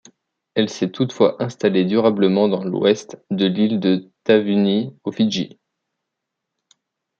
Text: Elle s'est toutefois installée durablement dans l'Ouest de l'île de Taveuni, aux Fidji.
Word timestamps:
Elle 0.55 0.67
s'est 0.71 0.89
toutefois 0.89 1.39
installée 1.43 1.85
durablement 1.85 2.47
dans 2.49 2.63
l'Ouest 2.63 3.21
de 3.29 3.45
l'île 3.45 3.79
de 3.79 4.09
Taveuni, 4.23 4.97
aux 5.03 5.11
Fidji. 5.11 5.59